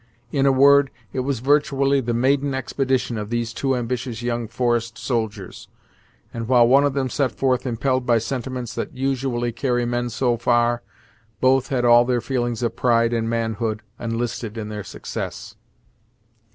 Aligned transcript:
In 0.31 0.47
a 0.47 0.51
word, 0.51 0.89
it 1.13 1.19
was 1.19 1.41
virtually 1.41 2.01
the 2.01 2.11
maiden 2.15 2.55
expedition 2.55 3.19
of 3.19 3.29
these 3.29 3.53
two 3.53 3.75
ambitious 3.75 4.23
young 4.23 4.47
forest 4.47 4.97
soldiers; 4.97 5.67
and 6.33 6.47
while 6.47 6.67
one 6.67 6.85
of 6.85 6.93
them 6.93 7.07
set 7.07 7.31
forth 7.31 7.67
impelled 7.67 8.03
by 8.03 8.17
sentiments 8.17 8.73
that 8.73 8.97
usually 8.97 9.51
carry 9.51 9.85
men 9.85 10.09
so 10.09 10.37
far, 10.37 10.81
both 11.39 11.67
had 11.67 11.85
all 11.85 12.03
their 12.03 12.19
feelings 12.19 12.63
of 12.63 12.75
pride 12.75 13.13
and 13.13 13.29
manhood 13.29 13.83
enlisted 13.99 14.57
in 14.57 14.69
their 14.69 14.83
success. 14.83 15.53